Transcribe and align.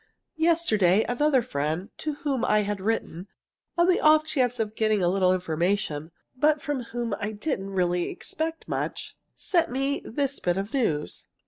Yesterday 0.37 1.05
another 1.07 1.43
friend 1.43 1.91
to 1.99 2.15
whom 2.15 2.43
I 2.43 2.61
had 2.61 2.81
written, 2.81 3.27
on 3.77 3.85
the 3.87 3.99
off 3.99 4.25
chance 4.25 4.59
of 4.59 4.73
getting 4.73 5.03
a 5.03 5.07
little 5.07 5.31
information 5.31 6.09
(but 6.35 6.59
from 6.59 6.85
whom 6.85 7.13
I 7.13 7.25
really 7.25 7.33
didn't 7.35 7.93
expect 8.11 8.67
much) 8.67 9.15
sent 9.35 9.69
me 9.69 10.01
this 10.03 10.39
bit 10.39 10.57
of 10.57 10.73
news. 10.73 11.27